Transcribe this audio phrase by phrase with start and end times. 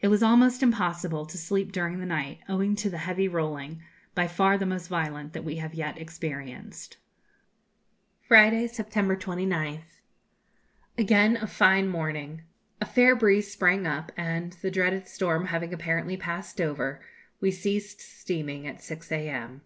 [0.00, 3.82] It was almost impossible to sleep during the night, owing to the heavy rolling,
[4.14, 6.96] by far the most violent that we have yet experienced.
[8.22, 10.00] Friday, September 29th.
[10.96, 12.44] Again a fine morning.
[12.80, 17.02] A fair breeze sprang up, and, the dreaded storm having apparently passed over,
[17.38, 19.60] we ceased steaming at 6 a.m.